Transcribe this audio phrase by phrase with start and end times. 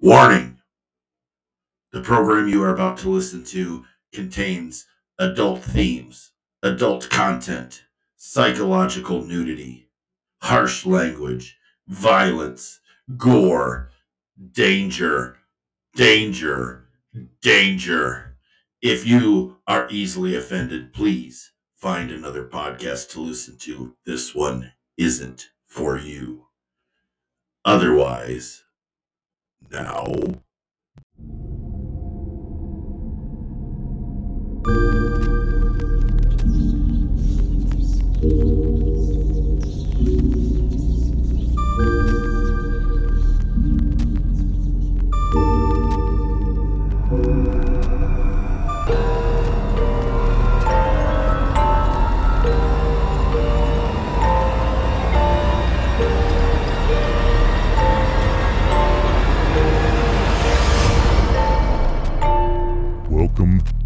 [0.00, 0.58] Warning!
[1.90, 4.86] The program you are about to listen to contains
[5.18, 6.30] adult themes,
[6.62, 7.82] adult content,
[8.16, 9.90] psychological nudity,
[10.40, 11.58] harsh language,
[11.88, 12.78] violence,
[13.16, 13.90] gore,
[14.52, 15.38] danger,
[15.96, 16.86] danger,
[17.42, 18.36] danger.
[18.80, 23.96] If you are easily offended, please find another podcast to listen to.
[24.06, 26.46] This one isn't for you.
[27.64, 28.62] Otherwise,
[29.70, 30.38] now.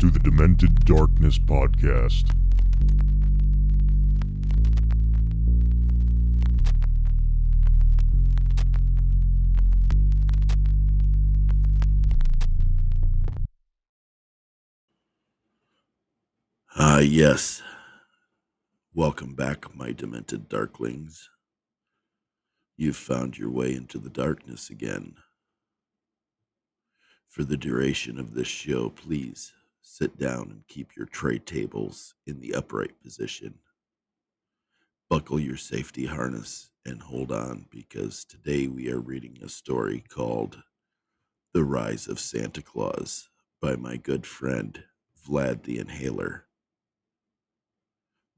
[0.03, 2.29] To the Demented Darkness Podcast.
[16.77, 17.63] Ah, yes.
[18.93, 21.29] Welcome back, my demented darklings.
[22.77, 25.15] You've found your way into the darkness again.
[27.29, 29.53] For the duration of this show, please
[29.83, 33.59] sit down and keep your tray tables in the upright position.
[35.11, 40.63] Buckle your safety harness and hold on because today we are reading a story called
[41.53, 43.29] The Rise of Santa Claus
[43.61, 44.85] by my good friend
[45.29, 46.47] Vlad the Inhaler.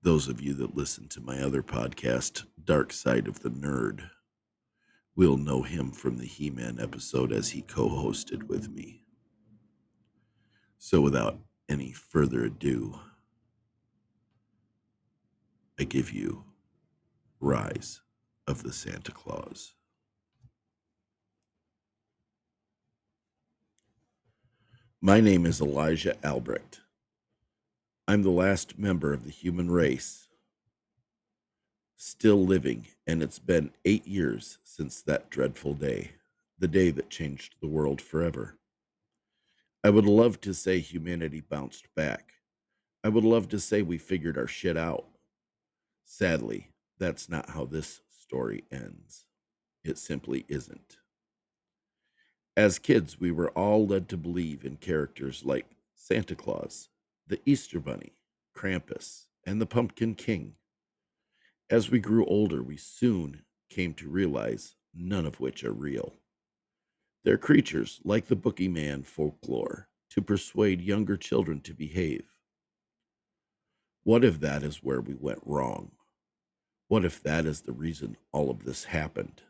[0.03, 4.11] Those of you that listen to my other podcast, Dark Side of the Nerd,
[5.17, 9.04] will know him from the He Man episode as he co hosted with me.
[10.87, 13.01] So, without any further ado,
[15.81, 16.45] I give you
[17.41, 18.03] Rise
[18.47, 19.73] of the Santa Claus.
[25.01, 26.81] My name is Elijah Albrecht.
[28.07, 30.29] I'm the last member of the human race
[31.97, 36.11] still living, and it's been eight years since that dreadful day,
[36.59, 38.59] the day that changed the world forever.
[39.85, 42.33] I would love to say humanity bounced back.
[43.05, 45.05] I would love to say we figured our shit out.
[46.07, 49.27] Sadly, that's not how this story ends.
[49.85, 50.97] It simply isn't.
[52.57, 56.89] As kids, we were all led to believe in characters like Santa Claus,
[57.27, 58.15] the Easter Bunny,
[58.57, 60.55] Krampus, and the Pumpkin King.
[61.69, 66.15] As we grew older, we soon came to realize none of which are real.
[67.25, 72.25] They're creatures like the boogeyman folklore to persuade younger children to behave.
[74.03, 75.93] What if that is where we went wrong?
[76.89, 79.41] What if that is the reason all of this happened?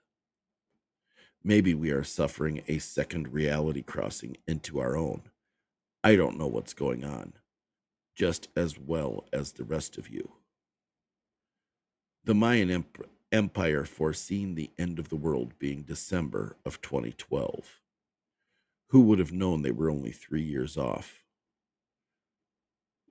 [1.43, 5.23] Maybe we are suffering a second reality crossing into our own.
[6.05, 7.33] I don't know what's going on,
[8.15, 10.33] just as well as the rest of you.
[12.25, 17.81] The Mayan Emp- Empire foreseen the end of the world being December of 2012.
[18.91, 21.25] Who would have known they were only three years off?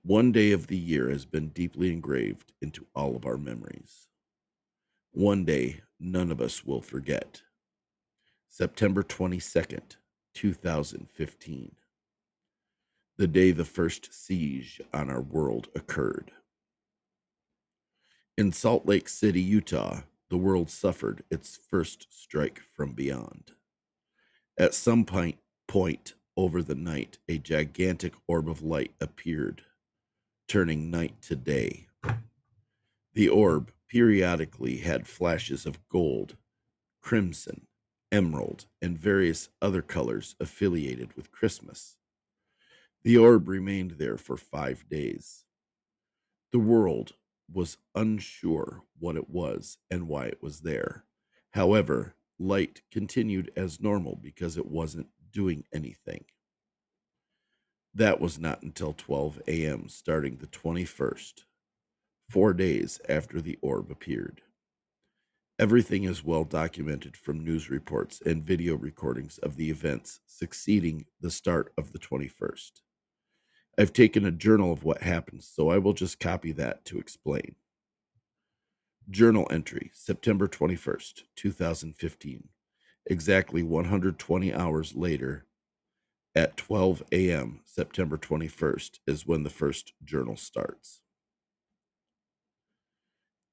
[0.02, 4.08] One day of the year has been deeply engraved into all of our memories.
[5.12, 7.42] One day none of us will forget.
[8.48, 9.96] September 22nd,
[10.32, 11.76] 2015.
[13.18, 16.32] The day the first siege on our world occurred.
[18.38, 20.00] In Salt Lake City, Utah,
[20.34, 23.52] the world suffered its first strike from beyond.
[24.58, 29.62] At some point, point over the night, a gigantic orb of light appeared,
[30.48, 31.86] turning night to day.
[33.12, 36.36] The orb periodically had flashes of gold,
[37.00, 37.68] crimson,
[38.10, 41.96] emerald, and various other colors affiliated with Christmas.
[43.04, 45.44] The orb remained there for five days.
[46.50, 47.12] The world
[47.52, 51.04] was unsure what it was and why it was there.
[51.52, 56.24] However, light continued as normal because it wasn't doing anything.
[57.94, 61.44] That was not until 12 a.m., starting the 21st,
[62.28, 64.42] four days after the orb appeared.
[65.60, 71.30] Everything is well documented from news reports and video recordings of the events succeeding the
[71.30, 72.72] start of the 21st.
[73.78, 77.56] I've taken a journal of what happened, so I will just copy that to explain.
[79.10, 82.48] Journal entry September 21st, 2015.
[83.06, 85.46] exactly 120 hours later,
[86.36, 91.00] at 12 a.m., September 21st, is when the first journal starts.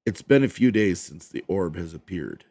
[0.06, 2.46] It's been a few days since the orb has appeared.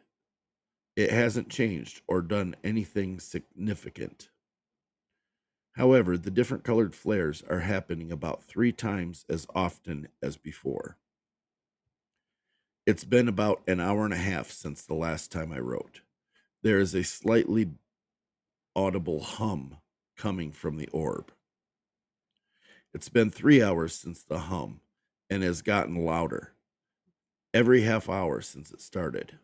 [0.97, 4.30] It hasn't changed or done anything significant.
[5.73, 10.97] However, the different colored flares are happening about three times as often as before.
[12.85, 16.01] It's been about an hour and a half since the last time I wrote.
[16.63, 17.69] There is a slightly
[18.75, 19.77] audible hum
[20.17, 21.31] coming from the orb.
[22.93, 24.81] It's been three hours since the hum
[25.29, 26.51] and has gotten louder
[27.53, 29.39] every half hour since it started.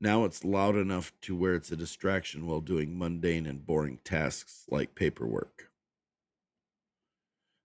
[0.00, 4.64] Now it's loud enough to where it's a distraction while doing mundane and boring tasks
[4.70, 5.70] like paperwork.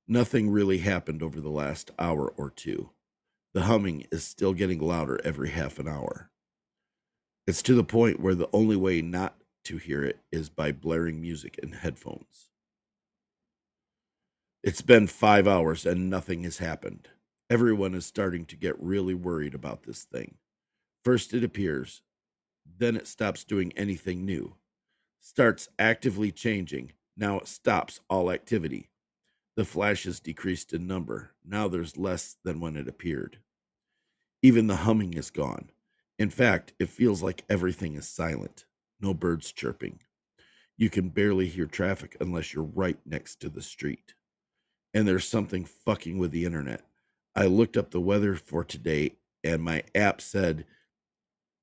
[0.07, 2.91] Nothing really happened over the last hour or two.
[3.53, 6.29] The humming is still getting louder every half an hour.
[7.45, 9.35] It's to the point where the only way not
[9.65, 12.49] to hear it is by blaring music in headphones.
[14.63, 17.09] It's been five hours and nothing has happened.
[17.49, 20.35] Everyone is starting to get really worried about this thing.
[21.03, 22.01] First, it appears,
[22.65, 24.55] then it stops doing anything new,
[25.19, 26.93] starts actively changing.
[27.15, 28.89] Now it stops all activity.
[29.55, 31.31] The flashes decreased in number.
[31.45, 33.39] Now there's less than when it appeared.
[34.41, 35.69] Even the humming is gone.
[36.17, 38.65] In fact, it feels like everything is silent.
[38.99, 39.99] No birds chirping.
[40.77, 44.15] You can barely hear traffic unless you're right next to the street.
[44.93, 46.81] And there's something fucking with the internet.
[47.35, 50.65] I looked up the weather for today and my app said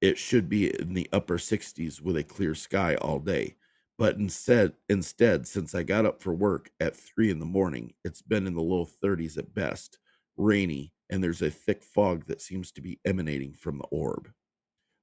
[0.00, 3.56] it should be in the upper 60s with a clear sky all day.
[3.99, 8.23] But instead, instead, since I got up for work at three in the morning, it's
[8.23, 9.99] been in the low 30s at best,
[10.37, 14.31] rainy, and there's a thick fog that seems to be emanating from the orb.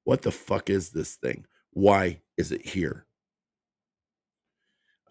[0.05, 1.45] What the fuck is this thing?
[1.71, 3.05] Why is it here?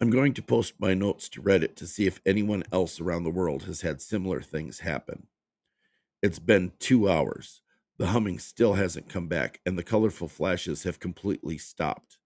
[0.01, 3.29] I'm going to post my notes to Reddit to see if anyone else around the
[3.29, 5.27] world has had similar things happen.
[6.21, 7.61] It's been two hours.
[7.97, 12.17] The humming still hasn't come back, and the colorful flashes have completely stopped.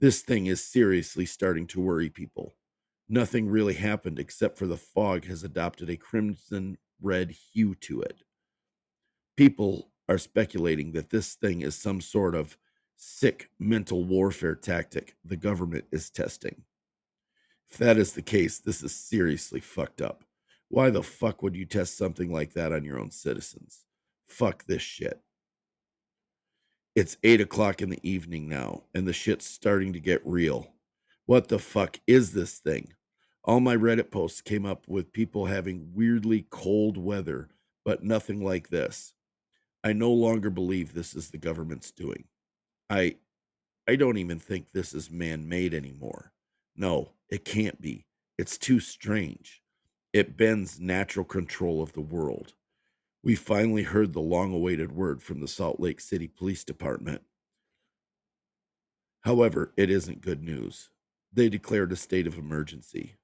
[0.00, 2.56] This thing is seriously starting to worry people.
[3.08, 8.22] Nothing really happened except for the fog has adopted a crimson red hue to it.
[9.36, 12.58] People are speculating that this thing is some sort of
[12.96, 16.62] sick mental warfare tactic the government is testing.
[17.70, 20.24] If that is the case, this is seriously fucked up.
[20.68, 23.84] Why the fuck would you test something like that on your own citizens?
[24.28, 25.20] Fuck this shit.
[26.94, 30.74] It's eight o'clock in the evening now, and the shit's starting to get real.
[31.26, 32.92] What the fuck is this thing?
[33.44, 37.48] All my Reddit posts came up with people having weirdly cold weather,
[37.84, 39.14] but nothing like this.
[39.82, 42.24] I no longer believe this is the government's doing.
[42.88, 43.16] I
[43.88, 46.32] I don't even think this is man-made anymore.
[46.76, 48.06] No, it can't be.
[48.38, 49.60] It's too strange.
[50.12, 52.54] It bends natural control of the world.
[53.24, 57.22] We finally heard the long awaited word from the Salt Lake City Police Department.
[59.22, 60.90] However, it isn't good news.
[61.32, 63.14] They declared a state of emergency.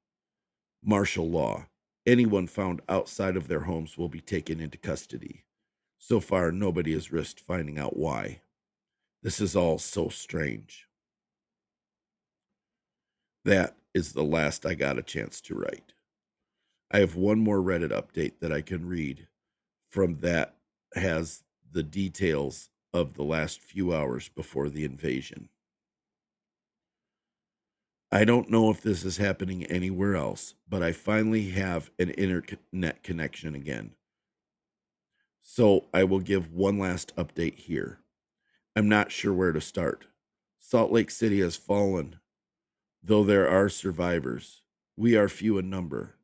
[0.84, 1.66] Martial law.
[2.06, 5.44] Anyone found outside of their homes will be taken into custody.
[5.98, 8.40] So far, nobody has risked finding out why.
[9.22, 10.86] This is all so strange.
[13.44, 15.92] That is the last I got a chance to write.
[16.90, 19.27] I have one more Reddit update that I can read
[19.90, 20.56] from that
[20.94, 25.48] has the details of the last few hours before the invasion.
[28.10, 33.02] I don't know if this is happening anywhere else, but I finally have an internet
[33.02, 33.90] connection again.
[35.42, 38.00] So I will give one last update here.
[38.74, 40.06] I'm not sure where to start.
[40.58, 42.16] Salt Lake City has fallen,
[43.02, 44.62] though there are survivors.
[44.96, 46.16] We are few in number.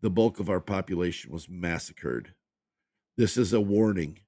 [0.00, 2.34] The bulk of our population was massacred.
[3.18, 4.18] This is a warning.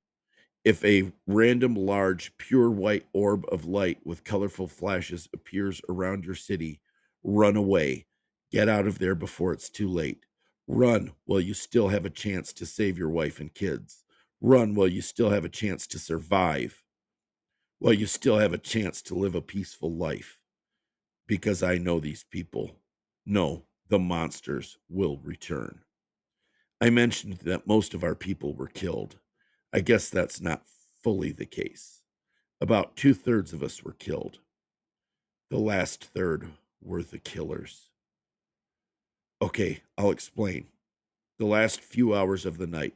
[0.64, 6.35] If a random large, pure white orb of light with colorful flashes appears around your
[6.35, 6.80] city,
[7.23, 8.07] run away.
[8.50, 10.25] Get out of there before it's too late.
[10.66, 14.04] Run while you still have a chance to save your wife and kids.
[14.40, 16.83] Run while you still have a chance to survive.
[17.80, 20.38] While you still have a chance to live a peaceful life.
[21.26, 22.76] Because I know these people.
[23.26, 25.80] No, the monsters will return.
[26.80, 29.16] I mentioned that most of our people were killed.
[29.73, 30.62] I guess that's not
[31.02, 32.02] fully the case.
[32.61, 34.38] About two thirds of us were killed.
[35.50, 37.90] The last third were the killers.
[39.40, 40.66] Okay, I'll explain.
[41.38, 42.94] The last few hours of the night.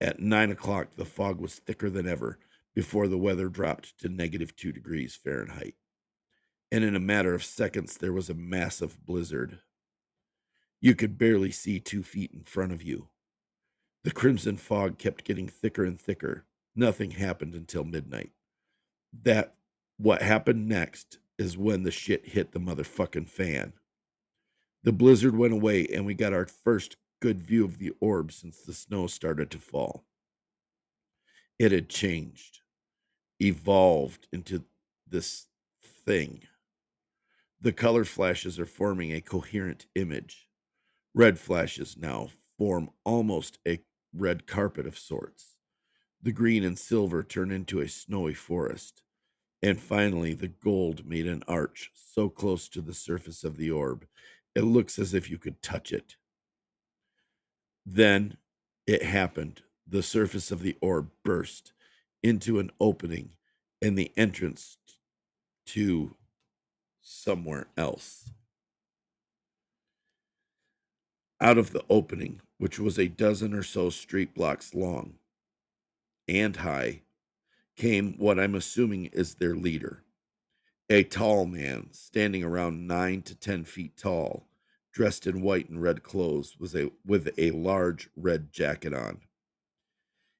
[0.00, 2.38] At nine o'clock, the fog was thicker than ever.
[2.74, 5.74] before the weather dropped to negative two degrees Fahrenheit.
[6.72, 9.60] And in a matter of seconds, there was a massive blizzard.
[10.84, 13.08] You could barely see two feet in front of you.
[14.02, 16.44] The crimson fog kept getting thicker and thicker.
[16.76, 18.32] Nothing happened until midnight.
[19.22, 19.54] That,
[19.96, 23.72] what happened next, is when the shit hit the motherfucking fan.
[24.82, 28.60] The blizzard went away, and we got our first good view of the orb since
[28.60, 30.04] the snow started to fall.
[31.58, 32.60] It had changed,
[33.40, 34.64] evolved into
[35.08, 35.46] this
[35.82, 36.42] thing.
[37.58, 40.46] The color flashes are forming a coherent image.
[41.14, 42.28] Red flashes now
[42.58, 43.80] form almost a
[44.12, 45.56] red carpet of sorts.
[46.20, 49.02] The green and silver turn into a snowy forest.
[49.62, 54.06] And finally, the gold made an arch so close to the surface of the orb,
[54.54, 56.16] it looks as if you could touch it.
[57.84, 58.36] Then
[58.86, 59.62] it happened.
[59.86, 61.72] The surface of the orb burst
[62.22, 63.36] into an opening
[63.82, 64.78] and the entrance
[65.66, 66.16] to
[67.02, 68.30] somewhere else.
[71.40, 75.18] Out of the opening, which was a dozen or so street blocks long
[76.28, 77.02] and high,
[77.76, 80.04] came what I'm assuming is their leader.
[80.88, 84.46] A tall man, standing around nine to ten feet tall,
[84.92, 89.22] dressed in white and red clothes, was a with a large red jacket on.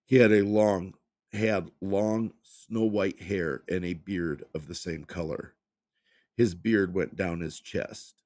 [0.06, 0.94] He had a long
[1.32, 5.54] had long snow white hair and a beard of the same color.
[6.36, 8.23] His beard went down his chest.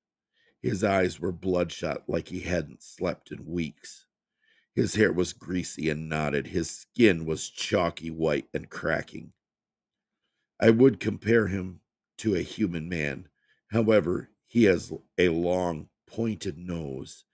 [0.62, 4.07] His eyes were bloodshot like he hadn't slept in weeks.
[4.75, 6.49] His hair was greasy and knotted.
[6.49, 9.33] His skin was chalky white and cracking.
[10.61, 11.81] I would compare him
[12.19, 13.29] to a human man.
[13.69, 17.25] However, he has a long, pointed nose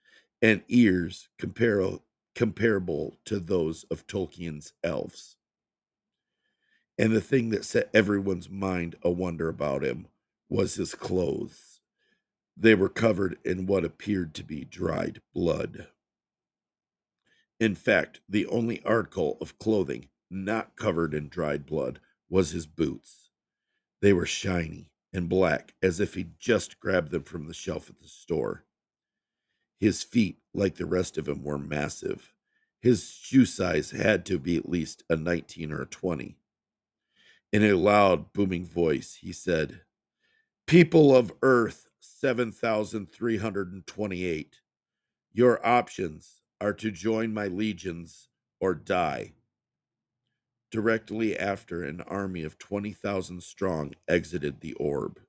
[0.41, 2.01] and ears compar-
[2.35, 5.37] comparable to those of Tolkien's elves.
[6.97, 10.07] And the thing that set everyone's mind a wonder about him
[10.49, 11.74] was his clothes.
[12.57, 15.87] They were covered in what appeared to be dried blood.
[17.59, 23.29] In fact, the only article of clothing not covered in dried blood was his boots.
[24.01, 27.99] They were shiny and black, as if he'd just grabbed them from the shelf at
[27.99, 28.65] the store.
[29.79, 32.33] His feet, like the rest of him, were massive.
[32.81, 36.37] His shoe size had to be at least a 19 or a 20.
[37.51, 39.81] In a loud, booming voice, he said,
[40.67, 41.87] People of Earth
[42.25, 44.61] 7328,
[45.31, 48.29] your options are to join my legions
[48.59, 49.33] or die.
[50.71, 55.19] Directly after, an army of 20,000 strong exited the orb.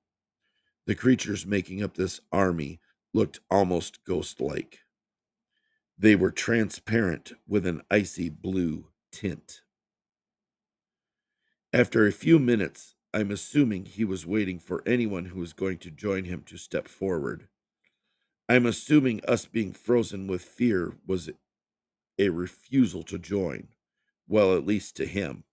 [0.87, 2.81] The creatures making up this army
[3.12, 4.79] looked almost ghost like.
[5.99, 9.61] They were transparent with an icy blue tint.
[11.75, 15.90] After a few minutes, I'm assuming he was waiting for anyone who was going to
[15.90, 17.49] join him to step forward.
[18.46, 21.30] I'm assuming us being frozen with fear was
[22.18, 23.68] a refusal to join,
[24.28, 25.44] well, at least to him.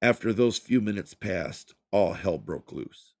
[0.00, 3.14] After those few minutes passed, all hell broke loose.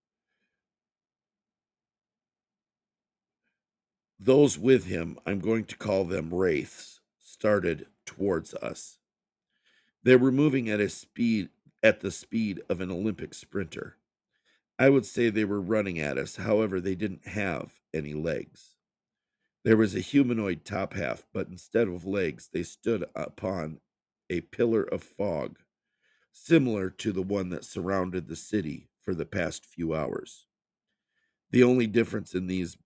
[4.20, 8.98] Those with him, I'm going to call them wraiths, started towards us.
[10.04, 11.48] They were moving at a speed
[11.82, 13.96] at the speed of an Olympic sprinter.
[14.78, 18.76] I would say they were running at us, however, they didn't have any legs.
[19.64, 23.80] There was a humanoid top half, but instead of legs, they stood upon
[24.30, 25.58] a pillar of fog,
[26.32, 30.46] similar to the one that surrounded the city for the past few hours.
[31.50, 32.76] The only difference in these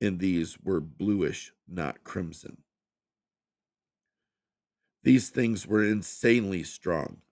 [0.00, 2.58] in these were bluish, not crimson.
[5.02, 7.22] These things were insanely strong.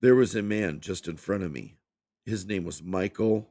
[0.00, 1.76] There was a man just in front of me.
[2.24, 3.50] His name was Michael.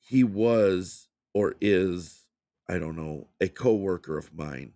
[0.00, 2.24] He was or is,
[2.68, 4.72] I don't know, a co worker of mine.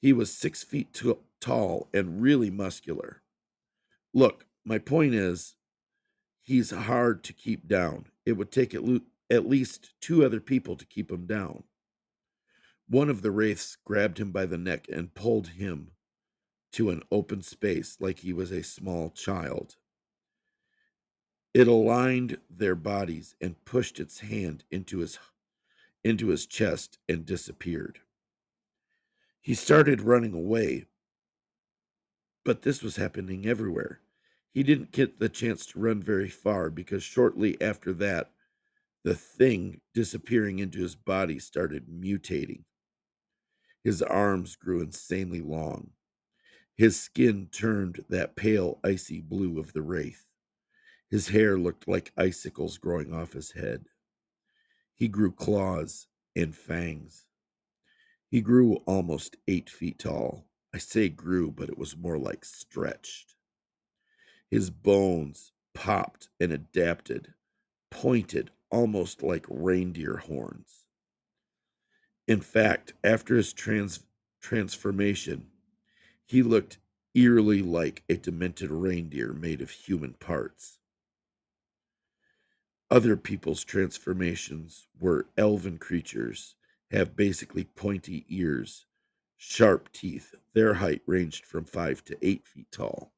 [0.00, 3.22] He was six feet t- tall and really muscular.
[4.14, 5.56] Look, my point is,
[6.40, 8.06] he's hard to keep down.
[8.24, 11.64] It would take at, lo- at least two other people to keep him down.
[12.88, 15.90] One of the wraiths grabbed him by the neck and pulled him
[16.72, 19.76] to an open space like he was a small child.
[21.52, 25.18] It aligned their bodies and pushed its hand into his
[26.04, 28.00] into his chest and disappeared.
[29.40, 30.86] He started running away,
[32.44, 34.00] but this was happening everywhere.
[34.52, 38.32] He didn't get the chance to run very far because shortly after that,
[39.04, 42.64] the thing disappearing into his body started mutating.
[43.84, 45.90] His arms grew insanely long.
[46.80, 50.24] His skin turned that pale, icy blue of the wraith.
[51.10, 53.84] His hair looked like icicles growing off his head.
[54.94, 57.26] He grew claws and fangs.
[58.30, 60.46] He grew almost eight feet tall.
[60.72, 63.34] I say grew, but it was more like stretched.
[64.50, 67.34] His bones popped and adapted,
[67.90, 70.86] pointed almost like reindeer horns.
[72.26, 74.06] In fact, after his trans-
[74.40, 75.48] transformation,
[76.30, 76.78] he looked
[77.12, 80.78] eerily like a demented reindeer made of human parts.
[82.88, 86.54] Other people's transformations were elven creatures,
[86.92, 88.86] have basically pointy ears,
[89.38, 90.36] sharp teeth.
[90.54, 93.12] Their height ranged from five to eight feet tall.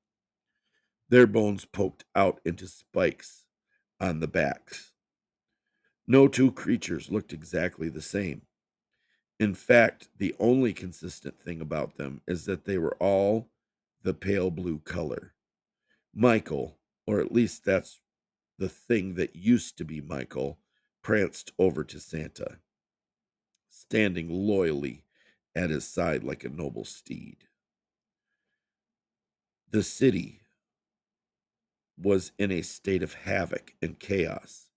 [1.10, 3.44] Their bones poked out into spikes
[4.00, 4.92] on the backs.
[6.06, 8.40] No two creatures looked exactly the same.
[9.42, 13.48] In fact, the only consistent thing about them is that they were all
[14.04, 15.34] the pale blue color.
[16.14, 18.00] Michael, or at least that's
[18.56, 20.60] the thing that used to be Michael,
[21.02, 22.58] pranced over to Santa,
[23.68, 25.06] standing loyally
[25.56, 27.48] at his side like a noble steed.
[29.72, 30.42] The city
[32.00, 34.68] was in a state of havoc and chaos.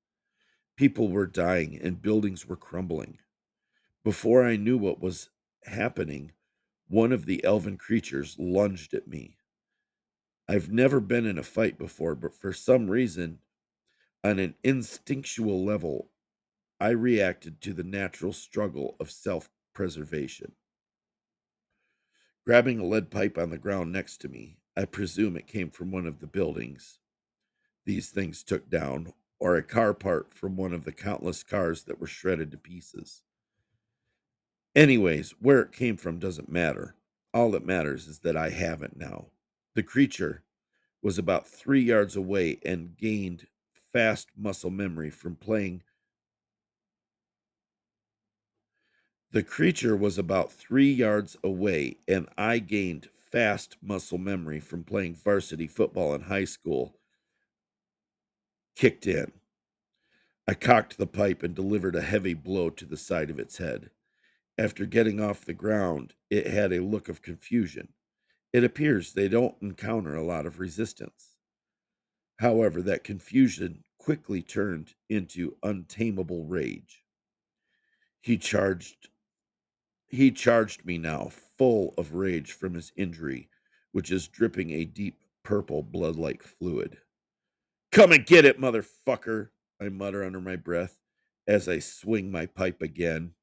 [0.75, 3.19] People were dying and buildings were crumbling.
[4.05, 5.31] Before I knew what was
[5.63, 6.31] happening,
[6.87, 9.37] one of the elven creatures lunged at me.
[10.47, 13.39] I've never been in a fight before, but for some reason,
[14.23, 16.11] on an instinctual level,
[16.79, 20.51] I reacted to the natural struggle of self preservation.
[22.45, 25.91] Grabbing a lead pipe on the ground next to me, I presume it came from
[25.91, 26.99] one of the buildings
[27.85, 31.99] these things took down, or a car part from one of the countless cars that
[31.99, 33.23] were shredded to pieces.
[34.75, 36.95] Anyways, where it came from doesn't matter.
[37.33, 39.27] All that matters is that I have it now.
[39.73, 40.43] The creature
[41.01, 43.47] was about three yards away and gained
[43.93, 45.83] fast muscle memory from playing.
[49.31, 55.15] The creature was about three yards away, and I gained fast muscle memory from playing
[55.15, 56.95] varsity football in high school.
[58.75, 59.31] Kicked in.
[60.47, 63.89] I cocked the pipe and delivered a heavy blow to the side of its head.
[64.57, 67.89] After getting off the ground, it had a look of confusion.
[68.53, 71.35] It appears they don't encounter a lot of resistance.
[72.37, 77.03] However, that confusion quickly turned into untamable rage.
[78.21, 79.09] He charged
[80.07, 83.49] he charged me now, full of rage from his injury,
[83.91, 86.97] which is dripping a deep purple blood like fluid.
[87.91, 89.49] Come and get it, motherfucker,
[89.81, 90.97] I mutter under my breath
[91.47, 93.33] as I swing my pipe again.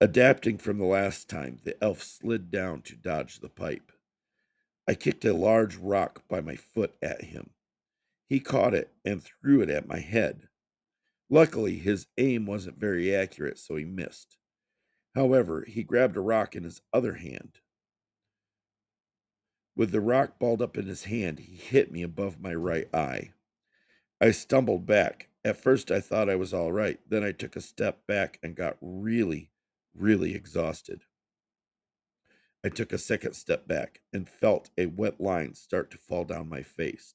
[0.00, 3.92] Adapting from the last time, the elf slid down to dodge the pipe.
[4.88, 7.50] I kicked a large rock by my foot at him.
[8.26, 10.48] He caught it and threw it at my head.
[11.28, 14.38] Luckily, his aim wasn't very accurate, so he missed.
[15.14, 17.60] However, he grabbed a rock in his other hand.
[19.76, 23.32] With the rock balled up in his hand, he hit me above my right eye.
[24.20, 25.28] I stumbled back.
[25.44, 27.00] At first, I thought I was all right.
[27.08, 29.50] Then I took a step back and got really,
[30.00, 31.02] really exhausted.
[32.64, 36.48] I took a second step back and felt a wet line start to fall down
[36.48, 37.14] my face.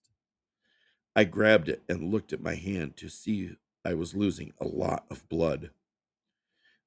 [1.16, 3.52] I grabbed it and looked at my hand to see
[3.86, 5.70] I was losing a lot of blood.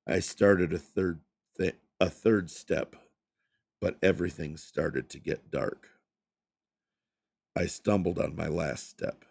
[0.07, 1.21] I started a third
[1.57, 2.97] th- a third step,
[3.81, 5.89] but everything started to get dark.
[7.57, 9.25] I stumbled on my last step,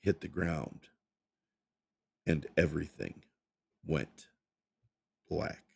[0.00, 0.88] hit the ground,
[2.26, 3.24] and everything
[3.84, 4.28] went
[5.28, 5.71] black.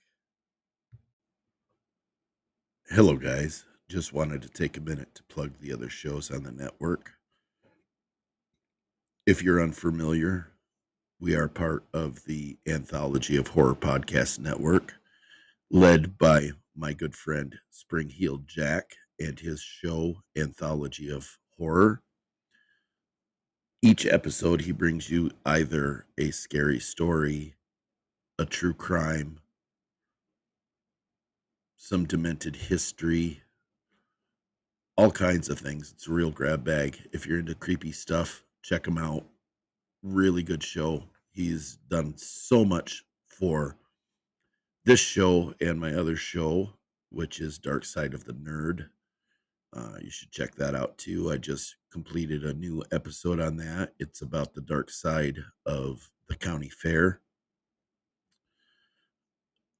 [2.91, 3.65] Hello, guys.
[3.89, 7.15] Just wanted to take a minute to plug the other shows on the network.
[9.27, 10.53] If you're unfamiliar,
[11.19, 14.95] we are part of the Anthology of Horror Podcast Network,
[15.69, 22.03] led by my good friend Spring Heeled Jack and his show, Anthology of Horror.
[23.83, 27.57] Each episode, he brings you either a scary story,
[28.39, 29.41] a true crime,
[31.77, 33.43] some demented history,
[34.97, 35.93] all kinds of things.
[35.93, 37.09] It's a real grab bag.
[37.13, 39.27] If you're into creepy stuff, check him out.
[40.03, 41.05] Really good show.
[41.31, 43.77] He's done so much for
[44.85, 46.71] this show and my other show,
[47.11, 48.89] which is Dark Side of the Nerd.
[49.77, 51.31] Uh, you should check that out too.
[51.31, 53.93] I just completed a new episode on that.
[53.99, 57.21] It's about the dark side of the county fair.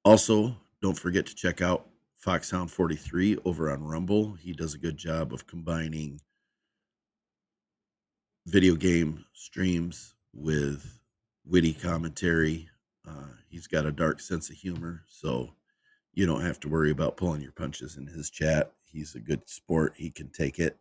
[0.05, 1.87] Also, don't forget to check out
[2.25, 4.33] Foxhound43 over on Rumble.
[4.33, 6.19] He does a good job of combining
[8.45, 10.99] video game streams with
[11.45, 12.69] witty commentary.
[13.07, 15.53] Uh, he's got a dark sense of humor, so
[16.13, 18.71] you don't have to worry about pulling your punches in his chat.
[18.83, 19.93] He's a good sport.
[19.95, 20.77] He can take it.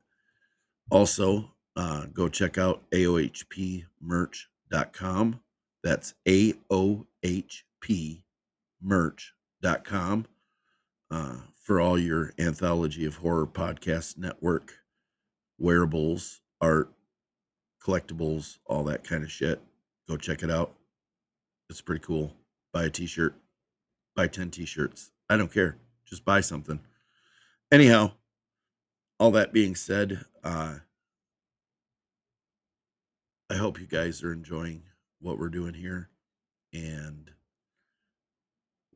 [0.91, 5.41] Also, uh, go check out AOHPmerch.com.
[5.83, 8.23] That's AOHPmerch.com
[11.11, 14.75] uh, for all your anthology of horror podcast network
[15.59, 16.93] wearables, art,
[17.83, 19.61] collectibles, all that kind of shit.
[20.09, 20.75] Go check it out.
[21.69, 22.35] It's pretty cool.
[22.73, 23.35] Buy a t shirt,
[24.15, 25.11] buy 10 t shirts.
[25.29, 25.79] I don't care.
[26.05, 26.81] Just buy something.
[27.73, 28.13] Anyhow,
[29.19, 30.77] all that being said, uh,
[33.51, 34.83] I hope you guys are enjoying
[35.21, 36.11] what we're doing here.
[36.73, 37.31] And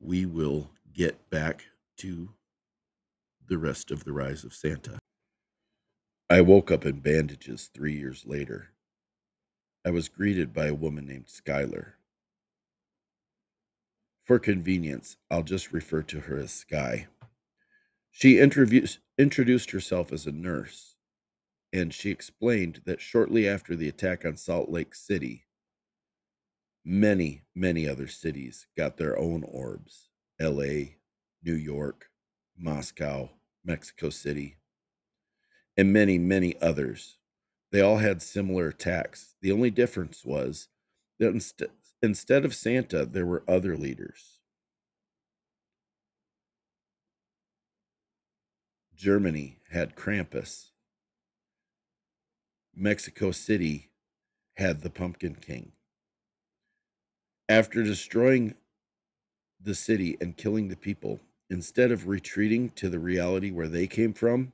[0.01, 1.67] we will get back
[1.99, 2.31] to
[3.49, 4.99] the rest of the rise of Santa.
[6.29, 8.71] I woke up in bandages three years later.
[9.85, 11.93] I was greeted by a woman named Skylar.
[14.25, 17.09] For convenience, I'll just refer to her as Sky.
[18.13, 20.97] She introduced herself as a nurse,
[21.73, 25.47] and she explained that shortly after the attack on Salt Lake City,
[26.85, 30.09] many, many other cities got their own orbs
[30.41, 30.95] LA,
[31.43, 32.07] New York,
[32.57, 33.31] Moscow,
[33.65, 34.57] Mexico City,
[35.77, 37.19] and many, many others.
[37.73, 39.35] They all had similar attacks.
[39.43, 40.69] The only difference was
[41.19, 41.63] that inst-
[42.03, 44.41] instead of Santa, there were other leaders.
[48.95, 50.71] Germany had Krampus.
[52.75, 53.91] Mexico City
[54.57, 55.73] had the Pumpkin King.
[57.51, 58.55] After destroying
[59.61, 61.19] the city and killing the people,
[61.51, 64.53] instead of retreating to the reality where they came from,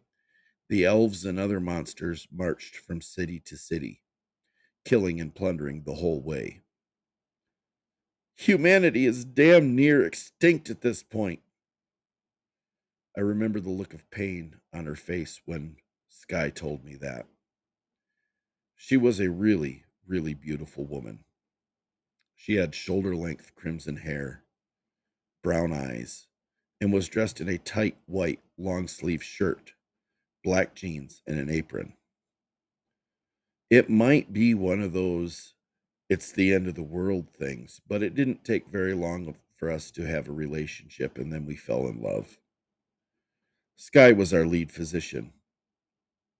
[0.70, 4.00] the elves and other monsters marched from city to city,
[4.86, 6.62] killing and plundering the whole way.
[8.34, 11.40] Humanity is damn near extinct at this point.
[13.14, 15.76] I remember the look of pain on her face when
[16.08, 17.26] Sky told me that.
[18.74, 21.25] She was a really, really beautiful woman.
[22.36, 24.44] She had shoulder length crimson hair,
[25.42, 26.28] brown eyes,
[26.80, 29.72] and was dressed in a tight white long sleeve shirt
[30.46, 31.92] black jeans, and an apron.
[33.68, 35.54] It might be one of those
[36.08, 39.90] it's the end of the world things, but it didn't take very long for us
[39.90, 42.38] to have a relationship, and then we fell in love.
[43.74, 45.32] Sky was our lead physician.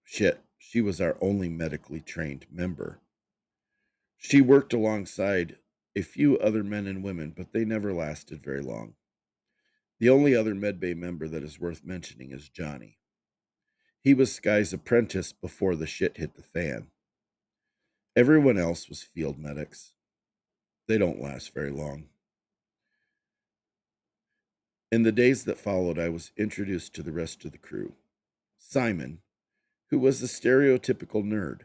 [0.04, 3.00] Shit, she was our only medically trained member.
[4.16, 5.56] She worked alongside
[5.96, 8.94] a few other men and women, but they never lasted very long.
[9.98, 12.98] The only other medbay member that is worth mentioning is Johnny.
[14.02, 16.88] He was Sky's apprentice before the shit hit the fan.
[18.14, 19.94] Everyone else was field medics.
[20.86, 22.04] They don't last very long.
[24.92, 27.94] In the days that followed, I was introduced to the rest of the crew.
[28.58, 29.20] Simon,
[29.90, 31.62] who was the stereotypical nerd,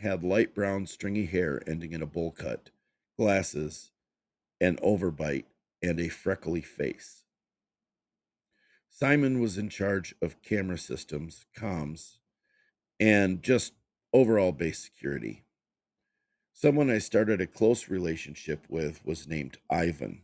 [0.00, 2.70] had light brown, stringy hair ending in a bowl cut,
[3.18, 3.90] glasses,
[4.60, 5.46] an overbite,
[5.82, 7.24] and a freckly face.
[8.88, 12.18] Simon was in charge of camera systems, comms,
[13.00, 13.72] and just
[14.12, 15.44] overall base security.
[16.52, 20.22] Someone I started a close relationship with was named Ivan.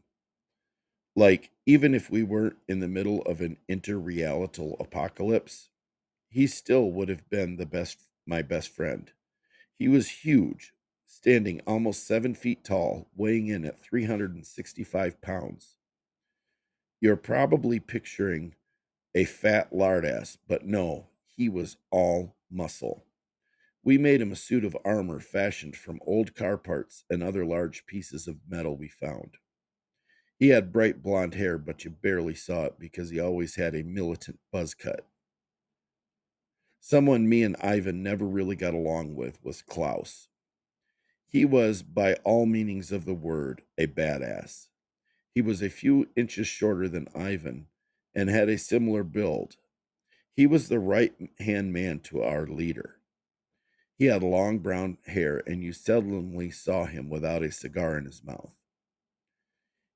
[1.16, 5.68] Like, even if we weren't in the middle of an interrealital apocalypse,
[6.28, 9.12] he still would have been the best my best friend.
[9.78, 10.74] He was huge,
[11.14, 15.77] standing almost seven feet tall, weighing in at 365 pounds.
[17.00, 18.57] You're probably picturing
[19.14, 23.05] a fat lard ass, but no, he was all muscle.
[23.85, 27.87] We made him a suit of armor fashioned from old car parts and other large
[27.87, 29.37] pieces of metal we found.
[30.37, 33.85] He had bright blond hair, but you barely saw it because he always had a
[33.85, 35.07] militant buzz cut.
[36.81, 40.29] Someone me and Ivan never really got along with was Klaus.
[41.35, 44.68] He was, by all meanings of the word, a badass.
[45.35, 47.66] He was a few inches shorter than Ivan
[48.14, 49.57] and had a similar build.
[50.37, 53.01] He was the right hand man to our leader.
[53.99, 58.23] He had long brown hair, and you seldomly saw him without a cigar in his
[58.23, 58.55] mouth.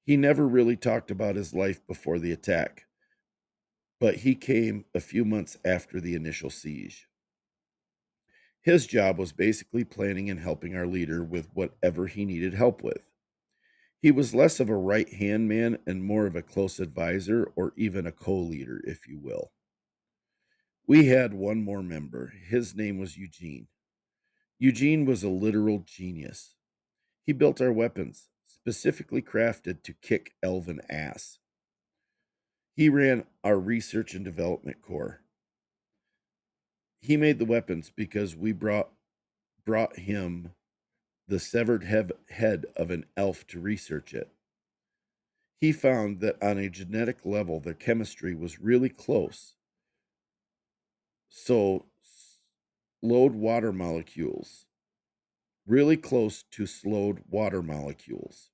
[0.02, 2.86] He never really talked about his life before the attack,
[4.00, 7.07] but he came a few months after the initial siege.
[8.68, 13.00] His job was basically planning and helping our leader with whatever he needed help with.
[14.02, 17.72] He was less of a right hand man and more of a close advisor or
[17.78, 19.52] even a co leader, if you will.
[20.86, 22.34] We had one more member.
[22.46, 23.68] His name was Eugene.
[24.58, 26.54] Eugene was a literal genius.
[27.24, 31.38] He built our weapons, specifically crafted to kick elven ass.
[32.74, 35.22] He ran our research and development core.
[37.00, 38.90] He made the weapons because we brought
[39.64, 40.52] brought him
[41.26, 44.30] the severed head of an elf to research it.
[45.60, 49.54] He found that on a genetic level, their chemistry was really close.
[51.28, 51.84] So,
[53.00, 54.66] slowed water molecules,
[55.66, 58.50] really close to slowed water molecules.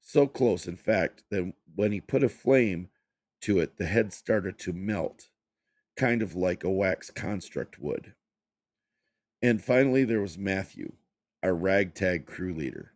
[0.00, 2.88] So close, in fact, that when he put a flame
[3.42, 5.29] to it, the head started to melt,
[5.96, 8.14] kind of like a wax construct would.
[9.42, 10.92] And finally, there was Matthew
[11.42, 12.92] our ragtag crew leader.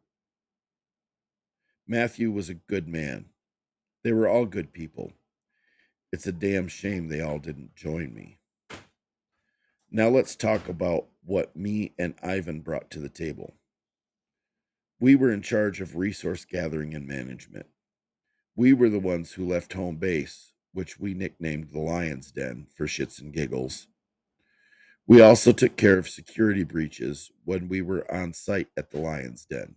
[1.87, 3.27] Matthew was a good man.
[4.03, 5.13] They were all good people.
[6.13, 8.39] It's a damn shame they all didn't join me.
[9.91, 13.55] Now let's talk about what me and Ivan brought to the table.
[15.01, 17.67] We were in charge of resource gathering and management.
[18.57, 22.87] We were the ones who left home base, which we nicknamed the Lion's Den for
[22.87, 23.87] shits and giggles,
[25.07, 29.47] we also took care of security breaches when we were on site at the Lion's
[29.47, 29.77] Den.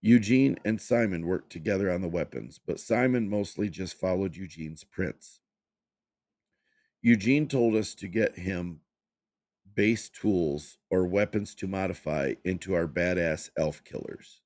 [0.00, 5.40] Eugene and Simon worked together on the weapons, but Simon mostly just followed Eugene's prints.
[7.02, 8.80] Eugene told us to get him
[9.74, 14.40] base tools or weapons to modify into our badass elf killers.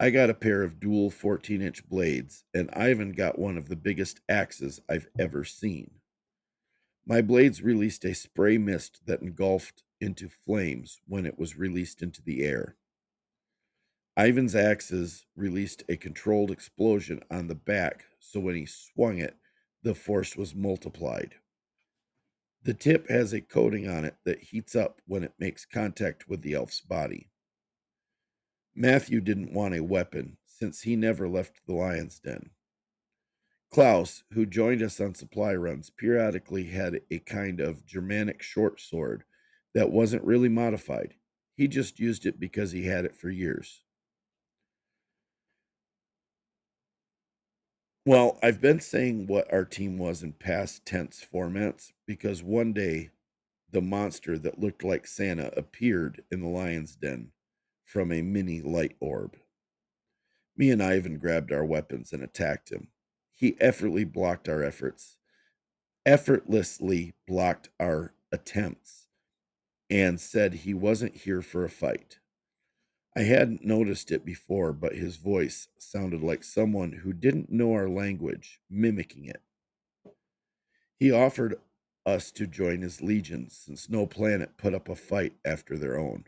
[0.00, 3.76] I got a pair of dual 14 inch blades, and Ivan got one of the
[3.76, 5.92] biggest axes I've ever seen.
[7.06, 12.22] My blades released a spray mist that engulfed into flames when it was released into
[12.22, 12.76] the air.
[14.18, 19.36] Ivan's axes released a controlled explosion on the back, so when he swung it,
[19.82, 21.36] the force was multiplied.
[22.62, 26.42] The tip has a coating on it that heats up when it makes contact with
[26.42, 27.28] the elf's body.
[28.76, 32.50] Matthew didn't want a weapon since he never left the lion's den.
[33.70, 39.24] Klaus, who joined us on supply runs, periodically had a kind of Germanic short sword
[39.74, 41.14] that wasn't really modified.
[41.56, 43.82] He just used it because he had it for years.
[48.06, 53.10] Well, I've been saying what our team was in past tense formats because one day
[53.70, 57.32] the monster that looked like Santa appeared in the lion's den
[57.94, 59.36] from a mini light orb.
[60.58, 62.88] Me and Ivan grabbed our weapons and attacked him
[63.34, 65.16] he effortlessly blocked our efforts,
[66.06, 69.08] effortlessly blocked our attempts,
[69.90, 72.20] and said he wasn't here for a fight.
[73.16, 77.88] I hadn't noticed it before, but his voice sounded like someone who didn't know our
[77.88, 79.42] language, mimicking it.
[80.98, 81.56] He offered
[82.06, 86.24] us to join his legions since no planet put up a fight after their own.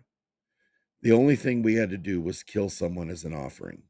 [1.02, 3.82] The only thing we had to do was kill someone as an offering.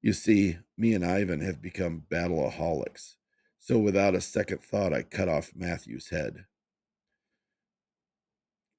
[0.00, 3.16] You see, me and Ivan have become battleaholics,
[3.58, 6.44] so without a second thought, I cut off Matthew's head.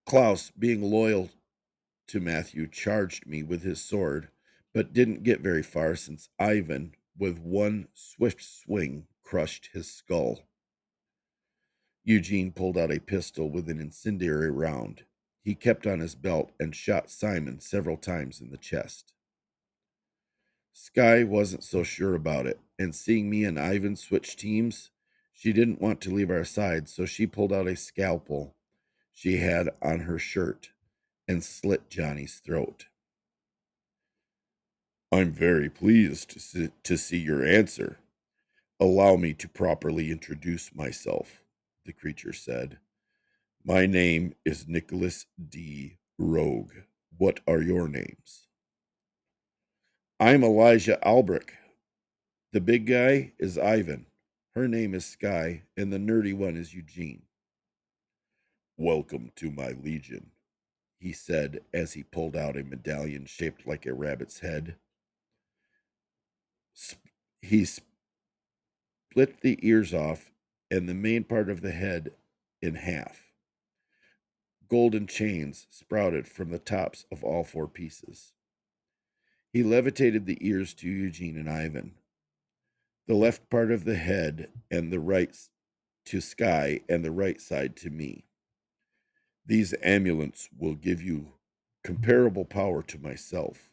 [0.06, 1.32] Klaus, being loyal
[2.08, 4.30] to Matthew, charged me with his sword,
[4.74, 10.44] but didn't get very far since Ivan, with one swift swing, crushed his skull.
[12.04, 15.06] Eugene pulled out a pistol with an incendiary round.
[15.46, 19.14] He kept on his belt and shot Simon several times in the chest.
[20.74, 24.90] Sky wasn't so sure about it, and seeing me and Ivan switch teams,
[25.32, 28.56] she didn't want to leave our side, so she pulled out a scalpel
[29.14, 30.72] she had on her shirt
[31.28, 32.88] and slit Johnny's throat.
[35.12, 38.00] I'm very pleased to see, to see your answer.
[38.80, 41.44] Allow me to properly introduce myself,
[41.86, 42.80] the creature said.
[43.68, 45.98] My name is Nicholas D.
[46.20, 46.74] Rogue.
[47.18, 48.46] What are your names?
[50.20, 51.50] I'm Elijah Albrecht.
[52.54, 54.06] The big guy is Ivan.
[54.54, 57.24] Her name is Sky, and the nerdy one is Eugene.
[58.78, 60.28] Welcome to my legion,
[61.00, 64.76] he said as he pulled out a medallion shaped like a rabbit's head.
[67.42, 70.32] He split the ears off
[70.70, 72.12] and the main part of the head
[72.62, 73.25] in half.
[74.70, 78.34] Golden chains sprouted from the tops of all four pieces.
[79.52, 81.96] He levitated the ears to Eugene and Ivan,
[83.08, 85.36] the left part of the head and the right
[86.06, 88.26] to Sky, and the right side to me.
[89.46, 91.34] These amulets will give you
[91.84, 93.70] comparable power to myself.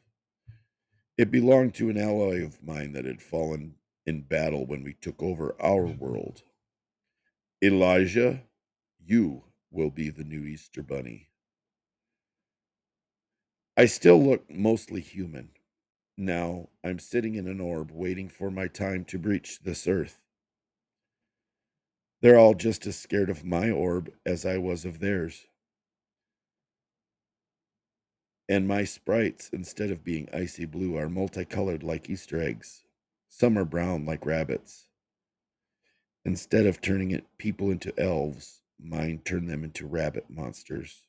[1.16, 3.74] It belonged to an ally of mine that had fallen
[4.06, 6.42] in battle when we took over our world.
[7.62, 8.42] Elijah,
[8.98, 11.28] you will be the new Easter Bunny.
[13.76, 15.50] I still look mostly human.
[16.16, 20.20] Now I'm sitting in an orb waiting for my time to breach this earth.
[22.20, 25.46] They're all just as scared of my orb as I was of theirs.
[28.48, 32.84] And my sprites, instead of being icy blue, are multicolored like Easter eggs.
[33.28, 34.88] Some are brown like rabbits.
[36.24, 41.02] Instead of turning it, people into elves, mine turned them into rabbit monsters.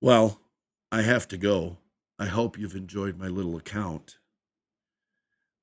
[0.00, 0.40] Well,
[0.90, 1.78] I have to go.
[2.18, 4.16] I hope you've enjoyed my little account.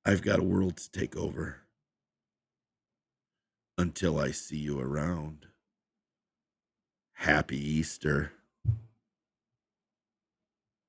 [0.06, 1.64] I've got a world to take over.
[3.78, 5.48] Until I see you around.
[7.14, 8.32] Happy Easter.